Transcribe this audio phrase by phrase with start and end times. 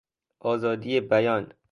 [0.39, 1.53] آزادی بیان